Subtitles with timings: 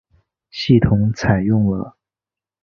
[0.49, 1.95] 系统采用了。